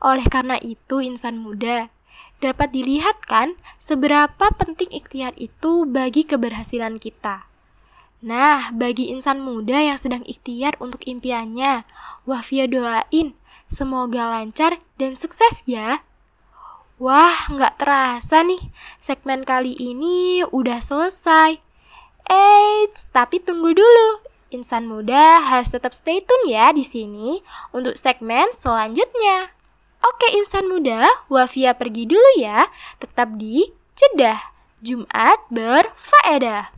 Oleh 0.00 0.24
karena 0.30 0.56
itu, 0.62 1.02
insan 1.04 1.42
muda 1.42 1.92
dapat 2.38 2.70
dilihatkan 2.70 3.58
seberapa 3.76 4.54
penting 4.54 4.88
ikhtiar 4.94 5.34
itu 5.34 5.84
bagi 5.84 6.22
keberhasilan 6.22 7.02
kita. 7.02 7.50
Nah, 8.18 8.74
bagi 8.74 9.14
insan 9.14 9.42
muda 9.42 9.78
yang 9.78 9.98
sedang 9.98 10.26
ikhtiar 10.26 10.74
untuk 10.82 11.02
impiannya, 11.06 11.86
Wafia 12.26 12.66
doain 12.66 13.37
semoga 13.68 14.26
lancar 14.32 14.80
dan 14.96 15.14
sukses 15.14 15.62
ya. 15.68 16.02
Wah, 16.98 17.46
nggak 17.46 17.78
terasa 17.78 18.42
nih, 18.42 18.74
segmen 18.98 19.46
kali 19.46 19.70
ini 19.78 20.42
udah 20.42 20.82
selesai. 20.82 21.62
Eits, 22.26 23.06
tapi 23.14 23.38
tunggu 23.38 23.70
dulu. 23.70 24.26
Insan 24.48 24.88
muda 24.88 25.44
harus 25.44 25.70
tetap 25.70 25.92
stay 25.92 26.24
tune 26.24 26.50
ya 26.50 26.72
di 26.72 26.82
sini 26.82 27.44
untuk 27.70 27.94
segmen 27.94 28.50
selanjutnya. 28.50 29.52
Oke 30.00 30.30
insan 30.34 30.66
muda, 30.66 31.06
Wafia 31.28 31.76
pergi 31.76 32.08
dulu 32.08 32.40
ya. 32.40 32.66
Tetap 32.98 33.36
di 33.36 33.68
Cedah, 33.92 34.40
Jumat 34.80 35.42
berfaedah. 35.50 36.70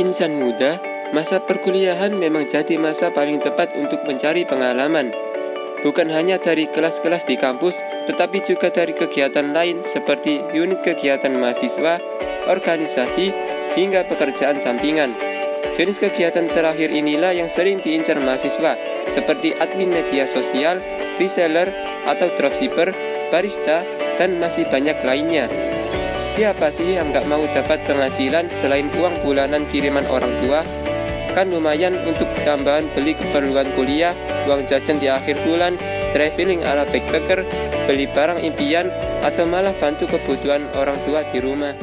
Insan 0.00 0.40
muda, 0.40 0.80
masa 1.16 1.40
perkuliahan 1.40 2.12
memang 2.16 2.48
jadi 2.48 2.76
masa 2.76 3.08
paling 3.08 3.40
tepat 3.40 3.72
untuk 3.76 4.04
mencari 4.04 4.44
pengalaman 4.44 5.12
bukan 5.82 6.10
hanya 6.10 6.38
dari 6.38 6.66
kelas-kelas 6.70 7.26
di 7.26 7.38
kampus, 7.38 7.78
tetapi 8.10 8.42
juga 8.42 8.70
dari 8.70 8.94
kegiatan 8.94 9.54
lain 9.54 9.82
seperti 9.86 10.42
unit 10.54 10.82
kegiatan 10.82 11.34
mahasiswa, 11.38 12.02
organisasi, 12.50 13.30
hingga 13.78 14.06
pekerjaan 14.10 14.58
sampingan. 14.58 15.14
Jenis 15.78 16.02
kegiatan 16.02 16.50
terakhir 16.50 16.90
inilah 16.90 17.34
yang 17.34 17.46
sering 17.50 17.78
diincar 17.78 18.18
mahasiswa, 18.18 18.74
seperti 19.10 19.54
admin 19.58 19.94
media 19.94 20.26
sosial, 20.26 20.82
reseller, 21.22 21.70
atau 22.06 22.30
dropshipper, 22.34 22.90
barista, 23.30 23.86
dan 24.18 24.38
masih 24.42 24.66
banyak 24.66 24.98
lainnya. 25.06 25.46
Siapa 26.34 26.70
sih 26.70 26.98
yang 26.98 27.10
nggak 27.10 27.26
mau 27.26 27.42
dapat 27.50 27.82
penghasilan 27.86 28.46
selain 28.62 28.86
uang 28.98 29.26
bulanan 29.26 29.66
kiriman 29.70 30.06
orang 30.06 30.30
tua? 30.42 30.62
Kan 31.38 31.54
lumayan 31.54 31.94
untuk 32.02 32.26
tambahan 32.42 32.90
beli 32.98 33.14
keperluan 33.14 33.70
kuliah, 33.78 34.10
uang 34.50 34.66
jajan 34.66 34.98
di 34.98 35.06
akhir 35.06 35.38
bulan, 35.46 35.78
traveling 36.10 36.66
ala 36.66 36.82
backpacker, 36.82 37.46
beli 37.86 38.10
barang 38.10 38.42
impian, 38.42 38.90
atau 39.22 39.46
malah 39.46 39.70
bantu 39.78 40.10
kebutuhan 40.10 40.66
orang 40.74 40.98
tua 41.06 41.22
di 41.30 41.38
rumah. 41.38 41.78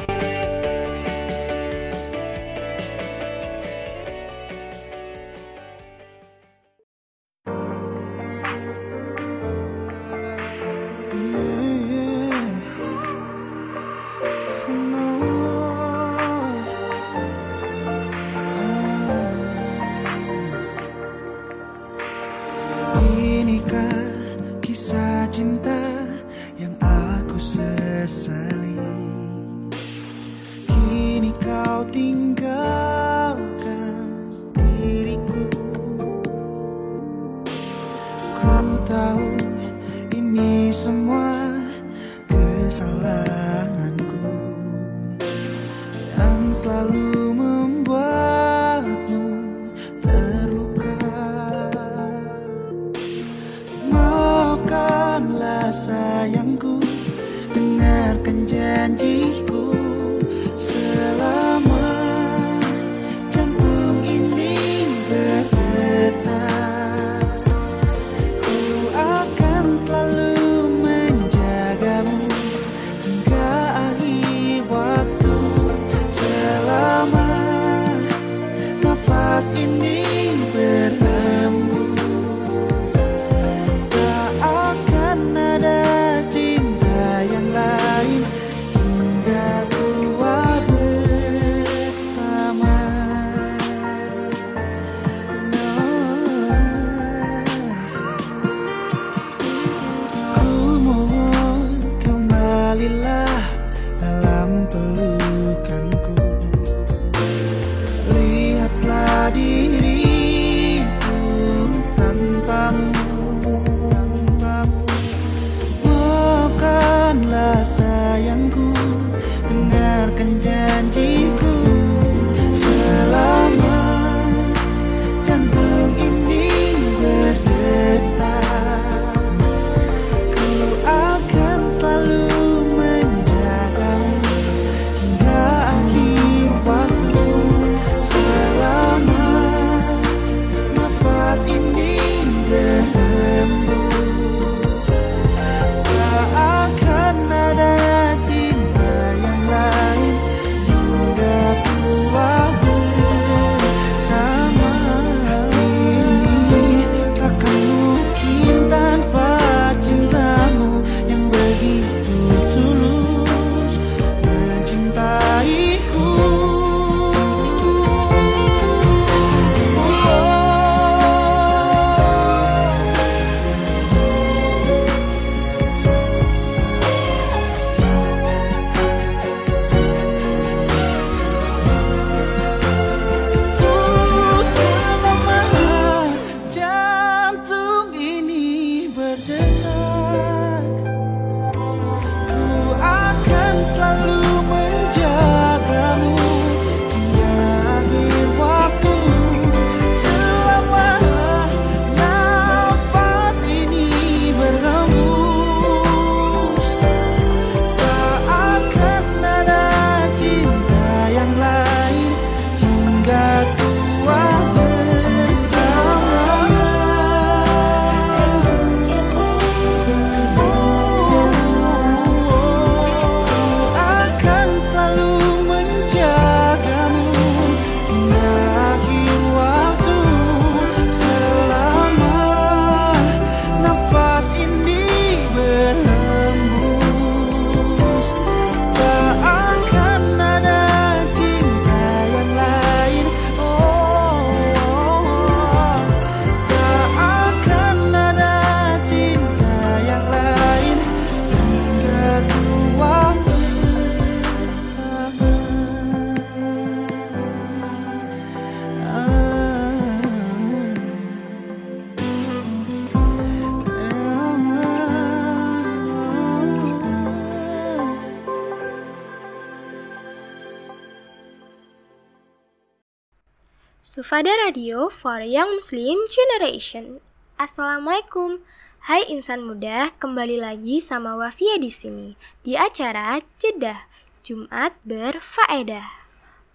For 274.86 275.18
Young 275.18 275.58
Muslim 275.58 275.98
Generation. 276.06 277.02
Assalamualaikum. 277.34 278.38
Hai 278.86 279.02
insan 279.10 279.42
muda, 279.42 279.90
kembali 279.98 280.38
lagi 280.38 280.78
sama 280.78 281.18
Wafia 281.18 281.58
di 281.58 281.74
sini 281.74 282.14
di 282.46 282.54
acara 282.54 283.18
Jedah 283.42 283.90
Jumat 284.22 284.78
berfaedah. 284.86 286.06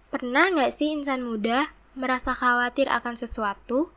Pernah 0.08 0.48
nggak 0.48 0.72
sih 0.72 0.88
insan 0.96 1.28
muda 1.28 1.76
merasa 1.92 2.32
khawatir 2.32 2.88
akan 2.88 3.20
sesuatu? 3.20 3.92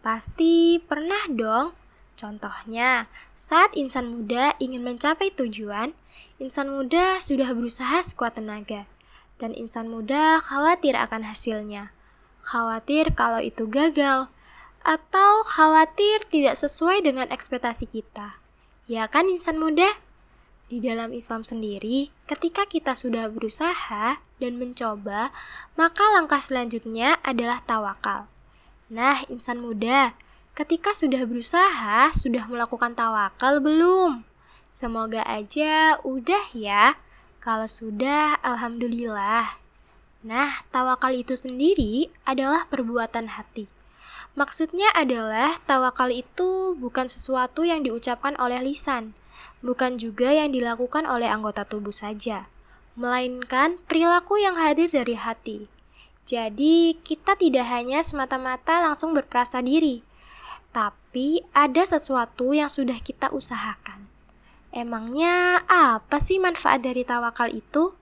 Pasti 0.00 0.80
pernah 0.80 1.28
dong. 1.28 1.76
Contohnya, 2.16 3.12
saat 3.36 3.76
insan 3.76 4.16
muda 4.16 4.56
ingin 4.64 4.80
mencapai 4.80 5.28
tujuan, 5.28 5.92
insan 6.40 6.72
muda 6.72 7.20
sudah 7.20 7.52
berusaha 7.52 8.00
sekuat 8.00 8.40
tenaga, 8.40 8.88
dan 9.36 9.52
insan 9.52 9.92
muda 9.92 10.40
khawatir 10.40 10.96
akan 10.96 11.28
hasilnya. 11.28 11.92
Khawatir 12.44 13.16
kalau 13.16 13.40
itu 13.40 13.64
gagal, 13.64 14.28
atau 14.84 15.32
khawatir 15.48 16.20
tidak 16.28 16.60
sesuai 16.60 17.00
dengan 17.00 17.32
ekspektasi 17.32 17.88
kita. 17.88 18.36
Ya 18.84 19.08
kan 19.08 19.32
insan 19.32 19.56
muda? 19.56 19.96
Di 20.68 20.80
dalam 20.80 21.16
Islam 21.16 21.40
sendiri, 21.40 22.12
ketika 22.28 22.68
kita 22.68 22.92
sudah 22.92 23.32
berusaha 23.32 24.20
dan 24.20 24.52
mencoba, 24.60 25.32
maka 25.76 26.04
langkah 26.12 26.40
selanjutnya 26.40 27.16
adalah 27.24 27.64
tawakal. 27.64 28.28
Nah, 28.92 29.24
insan 29.32 29.64
muda, 29.64 30.12
ketika 30.52 30.92
sudah 30.92 31.24
berusaha, 31.24 32.12
sudah 32.12 32.44
melakukan 32.48 32.92
tawakal 32.92 33.60
belum? 33.64 34.24
Semoga 34.68 35.24
aja 35.24 35.96
udah 36.04 36.52
ya. 36.52 37.00
Kalau 37.40 37.68
sudah, 37.68 38.36
alhamdulillah. 38.40 39.63
Nah, 40.24 40.64
tawakal 40.72 41.12
itu 41.12 41.36
sendiri 41.36 42.08
adalah 42.24 42.64
perbuatan 42.72 43.36
hati. 43.36 43.68
Maksudnya 44.32 44.88
adalah 44.96 45.60
tawakal 45.68 46.08
itu 46.08 46.72
bukan 46.80 47.12
sesuatu 47.12 47.60
yang 47.68 47.84
diucapkan 47.84 48.32
oleh 48.40 48.64
lisan, 48.64 49.12
bukan 49.60 50.00
juga 50.00 50.32
yang 50.32 50.48
dilakukan 50.48 51.04
oleh 51.04 51.28
anggota 51.28 51.68
tubuh 51.68 51.92
saja, 51.92 52.48
melainkan 52.96 53.76
perilaku 53.84 54.40
yang 54.40 54.56
hadir 54.56 54.88
dari 54.88 55.12
hati. 55.12 55.68
Jadi, 56.24 56.96
kita 57.04 57.36
tidak 57.36 57.68
hanya 57.68 58.00
semata-mata 58.00 58.80
langsung 58.80 59.12
berperasa 59.12 59.60
diri, 59.60 60.00
tapi 60.72 61.44
ada 61.52 61.84
sesuatu 61.84 62.56
yang 62.56 62.72
sudah 62.72 62.96
kita 62.96 63.28
usahakan. 63.28 64.08
Emangnya 64.72 65.62
apa 65.68 66.16
sih 66.16 66.40
manfaat 66.40 66.80
dari 66.80 67.04
tawakal 67.04 67.52
itu? 67.52 67.92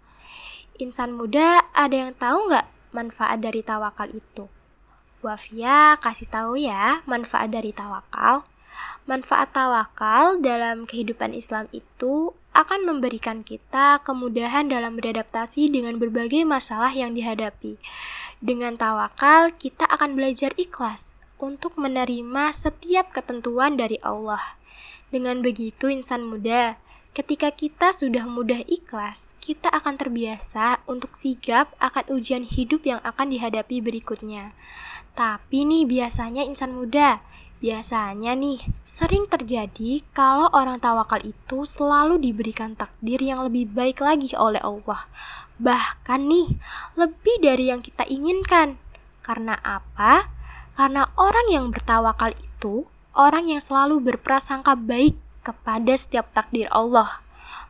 Insan 0.83 1.15
muda 1.15 1.63
ada 1.79 1.95
yang 1.95 2.11
tahu 2.11 2.51
nggak 2.51 2.67
manfaat 2.91 3.39
dari 3.39 3.63
tawakal 3.63 4.11
itu? 4.11 4.51
Wafia 5.23 5.95
kasih 6.03 6.27
tahu 6.27 6.59
ya 6.59 7.07
manfaat 7.07 7.55
dari 7.55 7.71
tawakal. 7.71 8.43
Manfaat 9.07 9.55
tawakal 9.55 10.43
dalam 10.43 10.83
kehidupan 10.83 11.39
Islam 11.39 11.71
itu 11.71 12.35
akan 12.51 12.83
memberikan 12.83 13.47
kita 13.47 14.03
kemudahan 14.03 14.67
dalam 14.67 14.99
beradaptasi 14.99 15.71
dengan 15.71 16.03
berbagai 16.03 16.43
masalah 16.43 16.91
yang 16.91 17.15
dihadapi. 17.15 17.79
Dengan 18.43 18.75
tawakal, 18.75 19.55
kita 19.55 19.87
akan 19.87 20.19
belajar 20.19 20.51
ikhlas 20.59 21.15
untuk 21.39 21.79
menerima 21.79 22.51
setiap 22.51 23.15
ketentuan 23.15 23.79
dari 23.79 24.03
Allah. 24.03 24.59
Dengan 25.15 25.47
begitu, 25.47 25.87
insan 25.87 26.27
muda, 26.27 26.75
ketika 27.13 27.53
kita 27.53 27.93
sudah 27.93 28.25
mudah 28.25 28.65
ikhlas, 28.65 29.37
kita 29.45 29.69
akan 29.69 30.01
terbiasa 30.01 30.81
untuk 30.89 31.13
sigap 31.13 31.77
akan 31.77 32.09
ujian 32.09 32.45
hidup 32.45 32.89
yang 32.89 33.01
akan 33.05 33.29
dihadapi 33.29 33.85
berikutnya. 33.85 34.57
Tapi 35.13 35.69
nih 35.69 35.85
biasanya 35.85 36.41
insan 36.41 36.73
muda, 36.73 37.21
biasanya 37.61 38.33
nih 38.33 38.65
sering 38.81 39.29
terjadi 39.29 40.01
kalau 40.17 40.49
orang 40.57 40.81
tawakal 40.81 41.21
itu 41.21 41.69
selalu 41.69 42.17
diberikan 42.17 42.73
takdir 42.73 43.21
yang 43.21 43.45
lebih 43.45 43.69
baik 43.69 44.01
lagi 44.01 44.33
oleh 44.33 44.65
Allah. 44.65 45.05
Bahkan 45.61 46.21
nih, 46.27 46.49
lebih 46.97 47.37
dari 47.45 47.69
yang 47.69 47.85
kita 47.85 48.09
inginkan. 48.09 48.81
Karena 49.23 49.61
apa? 49.61 50.33
Karena 50.73 51.07
orang 51.21 51.47
yang 51.53 51.69
bertawakal 51.69 52.33
itu 52.41 52.89
orang 53.13 53.53
yang 53.53 53.61
selalu 53.61 54.01
berprasangka 54.01 54.73
baik 54.75 55.15
kepada 55.43 55.95
setiap 55.99 56.31
takdir 56.33 56.71
Allah. 56.71 57.21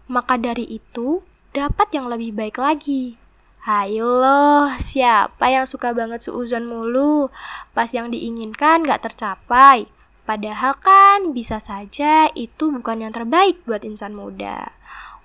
Maka 0.06 0.36
dari 0.36 0.68
itu, 0.68 1.24
dapat 1.56 1.88
yang 1.92 2.08
lebih 2.08 2.36
baik 2.36 2.60
lagi. 2.60 3.16
Hayo 3.62 4.18
loh, 4.18 4.74
siapa 4.76 5.46
yang 5.46 5.64
suka 5.68 5.94
banget 5.94 6.26
seuzon 6.26 6.66
mulu? 6.66 7.30
Pas 7.70 7.86
yang 7.94 8.10
diinginkan 8.10 8.82
gak 8.82 9.06
tercapai. 9.06 9.86
Padahal 10.22 10.74
kan 10.78 11.30
bisa 11.34 11.58
saja 11.62 12.26
itu 12.34 12.70
bukan 12.70 13.06
yang 13.06 13.12
terbaik 13.14 13.62
buat 13.62 13.86
insan 13.86 14.14
muda. 14.18 14.74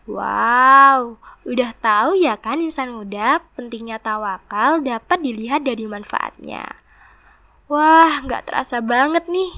Wow, 0.07 1.19
udah 1.43 1.71
tahu 1.83 2.15
ya 2.15 2.39
kan 2.39 2.63
insan 2.63 2.95
muda 2.95 3.43
pentingnya 3.59 3.99
tawakal 3.99 4.79
dapat 4.79 5.19
dilihat 5.19 5.67
dari 5.67 5.83
manfaatnya. 5.83 6.77
Wah, 7.67 8.23
gak 8.23 8.47
terasa 8.47 8.79
banget 8.79 9.27
nih. 9.27 9.51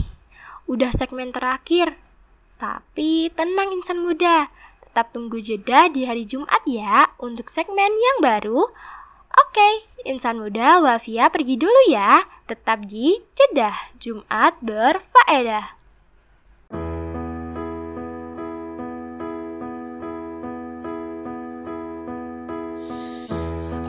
Udah 0.66 0.90
segmen 0.90 1.30
terakhir. 1.30 2.00
Tapi 2.60 3.32
tenang 3.32 3.72
insan 3.72 4.04
muda, 4.04 4.52
Tetap 4.90 5.14
tunggu 5.14 5.38
jeda 5.38 5.86
di 5.86 6.10
hari 6.10 6.26
Jumat 6.26 6.66
ya 6.66 7.14
untuk 7.22 7.46
segmen 7.48 7.94
yang 7.94 8.18
baru. 8.26 8.68
Oke, 9.32 9.70
insan 10.02 10.42
muda 10.42 10.82
Wafia 10.82 11.30
pergi 11.30 11.62
dulu 11.62 11.94
ya. 11.94 12.26
Tetap 12.50 12.90
di 12.90 13.22
jeda 13.38 13.78
Jumat 14.02 14.58
berfaedah. 14.66 15.78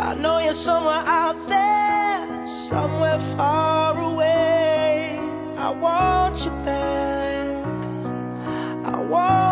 I 0.00 0.14
know 0.20 0.36
you're 0.38 0.52
somewhere 0.52 1.00
out 1.08 1.34
there, 1.48 2.22
somewhere 2.46 3.18
far 3.34 3.96
away. 3.96 4.39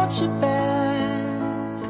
Want 0.09 0.23
you 0.23 0.29
back. 0.41 1.83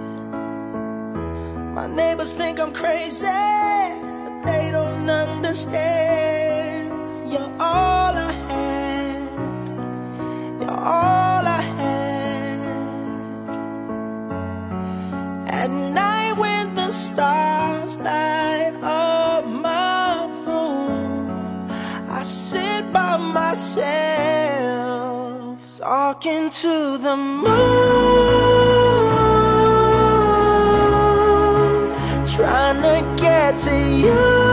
My 1.75 1.87
neighbors 1.87 2.35
think 2.35 2.59
I'm 2.59 2.73
crazy, 2.73 3.27
but 3.27 4.43
they 4.43 4.71
don't 4.73 5.09
understand. 5.09 6.91
You're 7.31 7.53
all 7.61 8.17
I 8.17 8.33
had. 8.49 9.31
You're 10.61 10.71
all 10.71 11.18
talking 25.89 26.51
to 26.51 26.99
the 26.99 27.17
moon. 27.17 27.47
trying 32.27 32.83
to 32.83 33.23
get 33.23 33.57
to 33.57 33.75
you. 34.03 34.48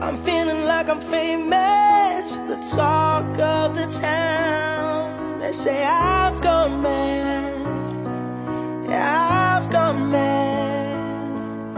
I'm 0.00 0.16
feeling 0.22 0.64
like 0.64 0.88
I'm 0.88 1.00
famous, 1.00 2.38
the 2.38 2.56
talk 2.76 3.26
of 3.38 3.74
the 3.74 3.86
town. 3.86 5.38
They 5.40 5.50
say 5.52 5.84
I've 5.84 6.40
gone 6.40 6.80
mad, 6.82 8.86
yeah, 8.88 9.58
I've 9.60 9.70
gone 9.72 10.12
mad. 10.12 11.74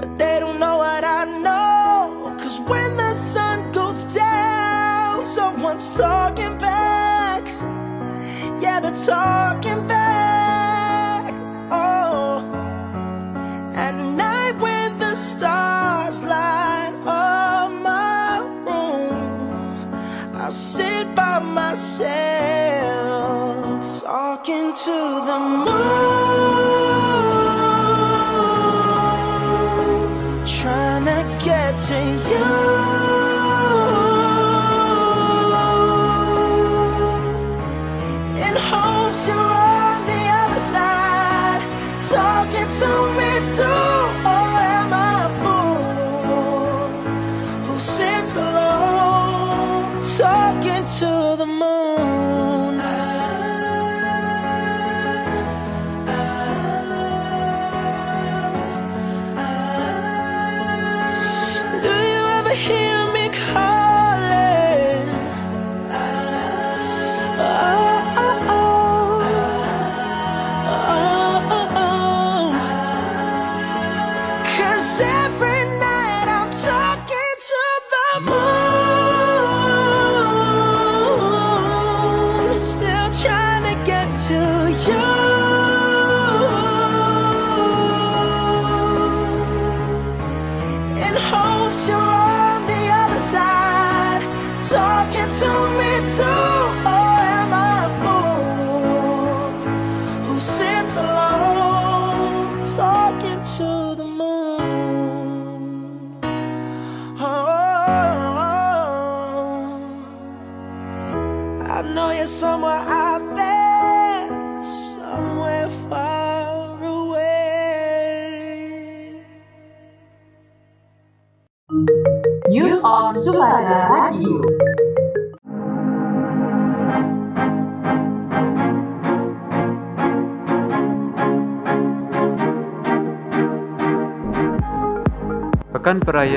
But 0.00 0.16
they 0.18 0.38
don't 0.38 0.60
know 0.60 0.76
what 0.78 1.02
I 1.02 1.24
know, 1.24 2.36
cause 2.38 2.60
when 2.60 2.96
the 2.96 3.12
sun 3.12 3.72
goes 3.72 4.04
down, 4.14 5.24
someone's 5.24 5.96
talking 5.96 6.56
back. 6.58 7.42
Yeah, 8.62 8.78
they're 8.80 8.94
talking 8.94 9.86
back. 9.88 10.17
To 24.88 25.20
the 25.26 25.38
moon, 25.38 26.17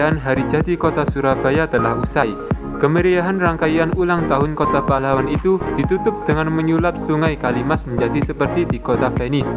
Perayaan 0.01 0.25
Hari 0.25 0.49
Jadi 0.49 0.73
Kota 0.81 1.05
Surabaya 1.05 1.69
telah 1.69 1.93
usai. 1.93 2.33
Kemeriahan 2.81 3.37
rangkaian 3.37 3.93
ulang 3.93 4.25
tahun 4.25 4.57
Kota 4.57 4.81
Pahlawan 4.81 5.29
itu 5.29 5.61
ditutup 5.77 6.25
dengan 6.25 6.49
menyulap 6.49 6.97
Sungai 6.97 7.37
Kalimas 7.37 7.85
menjadi 7.85 8.33
seperti 8.33 8.65
di 8.65 8.81
Kota 8.81 9.13
Venice. 9.13 9.53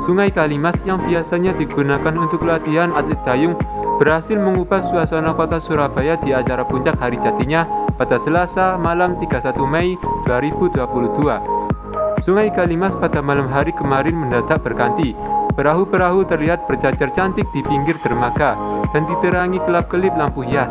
Sungai 0.00 0.32
Kalimas 0.32 0.80
yang 0.88 1.04
biasanya 1.04 1.52
digunakan 1.52 2.16
untuk 2.16 2.48
latihan 2.48 2.96
atlet 2.96 3.20
dayung 3.28 3.60
berhasil 4.00 4.40
mengubah 4.40 4.80
suasana 4.80 5.36
kota 5.36 5.60
Surabaya 5.60 6.16
di 6.16 6.32
acara 6.32 6.64
puncak 6.64 6.96
Hari 6.96 7.20
Jatinya 7.20 7.68
pada 8.00 8.16
Selasa 8.16 8.80
malam 8.80 9.20
31 9.20 9.52
Mei 9.68 10.00
2022. 10.24 12.24
Sungai 12.24 12.48
Kalimas 12.56 12.96
pada 12.96 13.20
malam 13.20 13.52
hari 13.52 13.76
kemarin 13.76 14.16
mendadak 14.16 14.64
berganti. 14.64 15.12
Perahu-perahu 15.58 16.22
terlihat 16.22 16.70
berjajar 16.70 17.10
cantik 17.10 17.50
di 17.50 17.66
pinggir 17.66 17.98
dermaga 17.98 18.54
dan 18.94 19.10
diterangi 19.10 19.58
kelap-kelip 19.66 20.14
lampu 20.14 20.46
hias. 20.46 20.70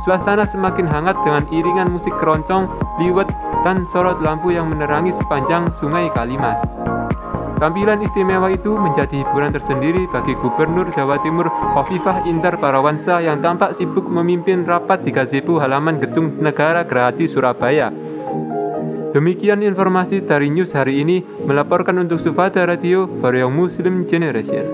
Suasana 0.00 0.48
semakin 0.48 0.88
hangat 0.88 1.20
dengan 1.20 1.44
iringan 1.52 1.92
musik 1.92 2.16
keroncong, 2.16 2.64
liwet, 2.96 3.28
dan 3.60 3.84
sorot 3.92 4.24
lampu 4.24 4.56
yang 4.56 4.72
menerangi 4.72 5.12
sepanjang 5.12 5.68
Sungai 5.68 6.08
Kalimas. 6.16 6.64
Tampilan 7.60 8.00
istimewa 8.00 8.48
itu 8.50 8.72
menjadi 8.74 9.20
hiburan 9.20 9.52
tersendiri 9.52 10.08
bagi 10.08 10.32
Gubernur 10.40 10.88
Jawa 10.90 11.20
Timur 11.20 11.46
Hovifah 11.46 12.24
Indar 12.24 12.56
Parawansa 12.56 13.20
yang 13.20 13.38
tampak 13.38 13.76
sibuk 13.76 14.08
memimpin 14.08 14.64
rapat 14.64 15.04
di 15.04 15.12
gazebo 15.12 15.60
halaman 15.60 16.00
Gedung 16.00 16.40
Negara 16.40 16.82
Gerahadi 16.88 17.28
Surabaya. 17.28 18.11
Demikian 19.12 19.60
informasi 19.60 20.24
dari 20.24 20.48
news 20.48 20.72
hari 20.72 21.04
ini 21.04 21.20
melaporkan 21.44 22.00
untuk 22.00 22.16
Sufada 22.16 22.64
Radio 22.64 23.04
for 23.20 23.36
Young 23.36 23.52
Muslim 23.52 24.08
Generation. 24.08 24.64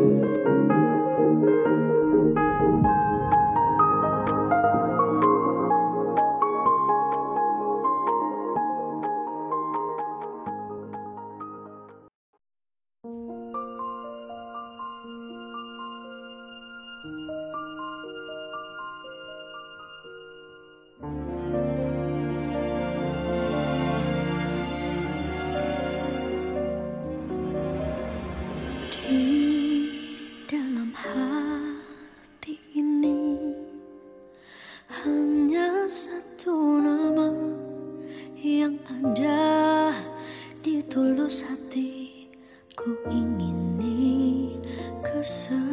Ku 42.79 42.95
ingini 43.11 44.55
kesetiaan 45.03 45.68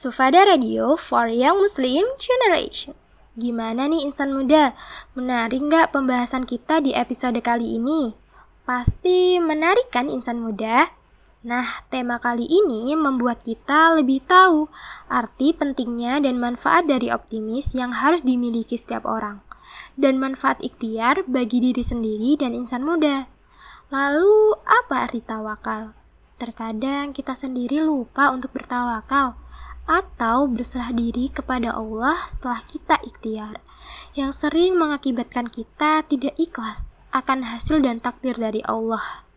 Sufada 0.00 0.48
Radio 0.48 0.96
for 0.96 1.28
Young 1.28 1.60
Muslim 1.60 2.08
Generation. 2.16 2.96
Gimana 3.36 3.84
nih 3.84 4.08
insan 4.08 4.32
muda? 4.32 4.72
Menarik 5.12 5.60
nggak 5.60 5.92
pembahasan 5.92 6.48
kita 6.48 6.80
di 6.80 6.96
episode 6.96 7.36
kali 7.44 7.76
ini? 7.76 8.16
Pasti 8.64 9.36
menarik 9.36 9.92
kan 9.92 10.08
insan 10.08 10.40
muda? 10.40 10.96
Nah, 11.44 11.84
tema 11.92 12.16
kali 12.16 12.48
ini 12.48 12.96
membuat 12.96 13.44
kita 13.44 13.92
lebih 14.00 14.24
tahu 14.24 14.72
arti 15.12 15.52
pentingnya 15.52 16.16
dan 16.24 16.40
manfaat 16.40 16.88
dari 16.88 17.12
optimis 17.12 17.76
yang 17.76 17.92
harus 17.92 18.24
dimiliki 18.24 18.80
setiap 18.80 19.04
orang, 19.04 19.44
dan 20.00 20.16
manfaat 20.16 20.64
ikhtiar 20.64 21.28
bagi 21.28 21.60
diri 21.60 21.84
sendiri 21.84 22.40
dan 22.40 22.56
insan 22.56 22.88
muda. 22.88 23.28
Lalu, 23.92 24.56
apa 24.64 25.04
arti 25.04 25.20
tawakal? 25.20 25.92
Terkadang 26.40 27.12
kita 27.12 27.36
sendiri 27.36 27.84
lupa 27.84 28.32
untuk 28.32 28.56
bertawakal 28.56 29.36
atau 29.88 30.48
berserah 30.48 30.90
diri 30.90 31.28
kepada 31.28 31.76
Allah 31.76 32.24
setelah 32.24 32.64
kita 32.64 32.98
ikhtiar, 33.04 33.60
yang 34.16 34.32
sering 34.32 34.80
mengakibatkan 34.80 35.46
kita 35.46 36.02
tidak 36.08 36.34
ikhlas 36.40 36.96
akan 37.12 37.46
hasil 37.46 37.82
dan 37.82 38.00
takdir 38.00 38.34
dari 38.38 38.64
Allah. 38.66 39.28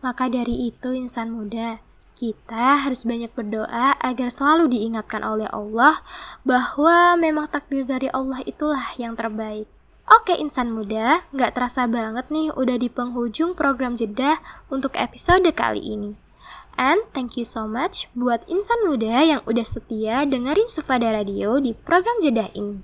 Maka 0.00 0.28
dari 0.28 0.68
itu 0.68 0.92
insan 0.96 1.32
muda, 1.32 1.80
kita 2.20 2.84
harus 2.84 3.08
banyak 3.08 3.32
berdoa 3.32 3.96
agar 3.96 4.28
selalu 4.28 4.76
diingatkan 4.76 5.24
oleh 5.24 5.48
Allah 5.48 6.04
bahwa 6.44 7.16
memang 7.16 7.48
takdir 7.48 7.88
dari 7.88 8.12
Allah 8.12 8.44
itulah 8.44 8.92
yang 9.00 9.16
terbaik. 9.16 9.64
Oke 10.04 10.36
insan 10.36 10.76
muda, 10.76 11.24
nggak 11.32 11.56
terasa 11.56 11.88
banget 11.88 12.28
nih 12.28 12.52
udah 12.52 12.76
di 12.76 12.92
penghujung 12.92 13.56
program 13.56 13.96
jeda 13.96 14.44
untuk 14.68 14.92
episode 15.00 15.48
kali 15.56 15.80
ini. 15.80 16.19
And 16.80 17.04
thank 17.12 17.36
you 17.36 17.44
so 17.44 17.68
much 17.68 18.08
buat 18.16 18.48
insan 18.48 18.88
muda 18.88 19.20
yang 19.20 19.44
udah 19.44 19.68
setia 19.68 20.24
dengerin 20.24 20.64
Sufada 20.64 21.12
Radio 21.12 21.60
di 21.60 21.76
program 21.76 22.16
jeda 22.24 22.48
ini. 22.56 22.80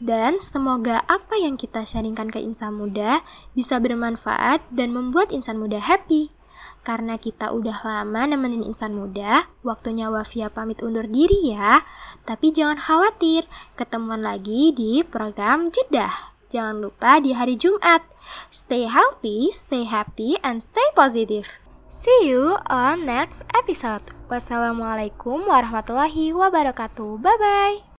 Dan 0.00 0.40
semoga 0.40 1.04
apa 1.04 1.36
yang 1.36 1.60
kita 1.60 1.84
sharingkan 1.84 2.32
ke 2.32 2.40
insan 2.40 2.80
muda 2.80 3.20
bisa 3.52 3.76
bermanfaat 3.76 4.64
dan 4.72 4.96
membuat 4.96 5.36
insan 5.36 5.60
muda 5.60 5.84
happy. 5.84 6.32
Karena 6.80 7.20
kita 7.20 7.52
udah 7.52 7.84
lama 7.84 8.24
nemenin 8.24 8.64
insan 8.64 8.96
muda, 8.96 9.52
waktunya 9.60 10.08
Wafia 10.08 10.48
pamit 10.48 10.80
undur 10.80 11.04
diri 11.04 11.52
ya. 11.52 11.84
Tapi 12.24 12.56
jangan 12.56 12.80
khawatir, 12.80 13.44
ketemuan 13.76 14.24
lagi 14.24 14.72
di 14.72 15.04
program 15.04 15.68
Jedah. 15.68 16.32
Jangan 16.48 16.80
lupa 16.80 17.20
di 17.20 17.36
hari 17.36 17.60
Jumat. 17.60 18.00
Stay 18.48 18.88
healthy, 18.88 19.52
stay 19.52 19.84
happy, 19.84 20.40
and 20.40 20.64
stay 20.64 20.88
positive. 20.96 21.65
See 21.86 22.26
you 22.26 22.58
on 22.66 23.06
next 23.06 23.46
episode. 23.54 24.02
Wassalamualaikum 24.26 25.46
warahmatullahi 25.46 26.34
wabarakatuh. 26.34 27.22
Bye 27.22 27.38
bye. 27.38 27.95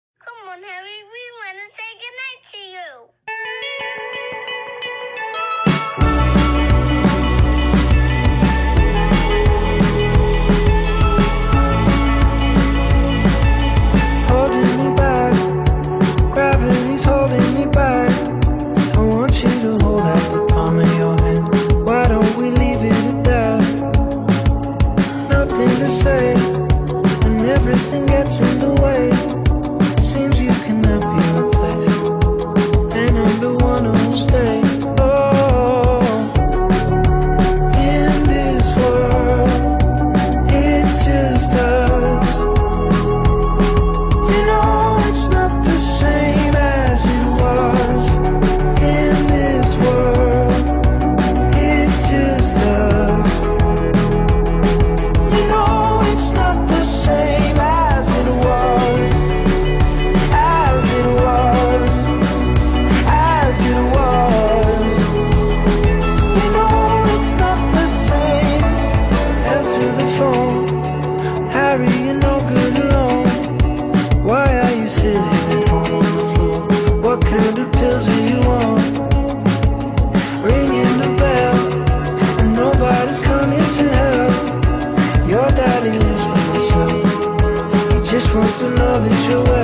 close 88.37 88.59
to 88.59 88.69
know 88.69 88.99
that 88.99 89.29
you're 89.29 89.56